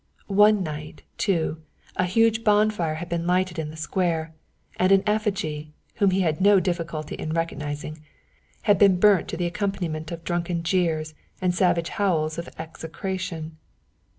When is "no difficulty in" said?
6.41-7.33